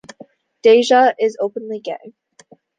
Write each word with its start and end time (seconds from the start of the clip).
Deja 0.63 1.13
is 1.19 1.37
openly 1.39 1.79
gay. 1.79 2.15